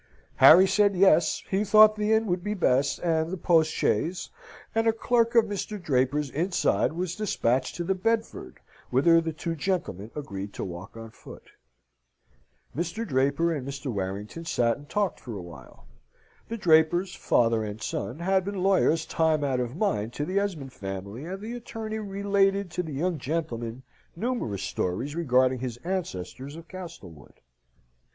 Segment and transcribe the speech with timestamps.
[0.37, 4.31] Harry said yes, he thought the inn would be best; and the postchaise,
[4.73, 5.79] and a clerk of Mr.
[5.79, 8.59] Draper's inside, was despatched to the Bedford,
[8.89, 11.51] whither the two gentlemen agreed to walk on foot.
[12.75, 13.05] Mr.
[13.07, 13.91] Draper and Mr.
[13.93, 15.85] Warrington sat and talked for a while.
[16.49, 20.73] The Drapers, father and son, had been lawyers time out of mind to the Esmond
[20.73, 23.83] family, and the attorney related to the young gentleman
[24.15, 27.35] numerous stories regarding his ancestors of Castlewood.